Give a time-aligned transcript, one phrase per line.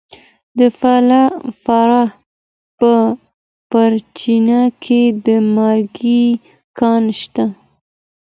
[0.57, 0.59] د
[1.63, 2.07] فراه
[2.79, 2.91] په
[3.69, 6.23] پرچمن کې د مالګې
[6.79, 7.45] کان شته.